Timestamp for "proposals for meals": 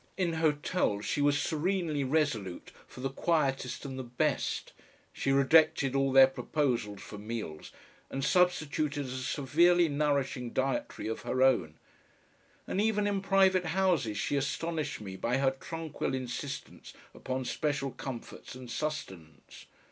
6.25-7.71